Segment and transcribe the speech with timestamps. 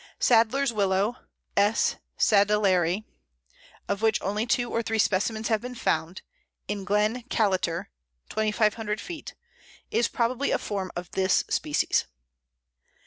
[0.17, 1.17] Sadler's Willow
[1.55, 1.97] (S.
[2.17, 3.03] sadleri),
[3.87, 6.23] of which only two or three specimens have been found
[6.67, 7.91] (in Glen Callater,
[8.29, 9.35] 2500 feet),
[9.91, 12.05] is probably a form of this species.